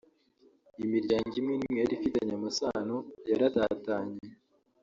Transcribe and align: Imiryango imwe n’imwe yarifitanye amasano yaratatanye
Imiryango 0.83 1.31
imwe 1.39 1.53
n’imwe 1.57 1.79
yarifitanye 1.83 2.33
amasano 2.39 2.95
yaratatanye 3.29 4.19